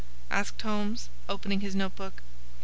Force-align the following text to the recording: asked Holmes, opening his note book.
asked 0.31 0.59
Holmes, 0.63 1.09
opening 1.29 1.59
his 1.59 1.75
note 1.75 1.95
book. 1.95 2.23